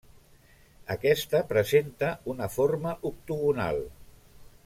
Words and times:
Aquesta 0.95 1.41
presenta 1.51 2.09
una 2.35 2.49
forma 2.55 2.97
octogonal. 3.13 3.79